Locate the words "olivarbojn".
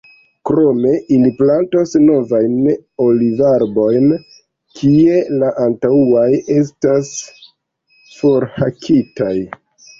3.05-4.09